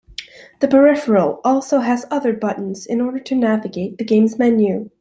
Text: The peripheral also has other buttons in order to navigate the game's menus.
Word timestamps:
The 0.61 0.67
peripheral 0.67 1.41
also 1.43 1.81
has 1.81 2.07
other 2.09 2.33
buttons 2.33 2.87
in 2.87 3.01
order 3.01 3.19
to 3.19 3.35
navigate 3.35 3.99
the 3.99 4.03
game's 4.03 4.39
menus. 4.39 4.87